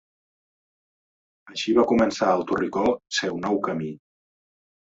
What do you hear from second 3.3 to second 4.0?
nou camí.